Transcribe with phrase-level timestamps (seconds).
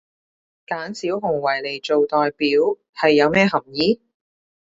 [0.65, 2.49] 揀小熊維尼做代表
[2.95, 4.01] 係有咩含意？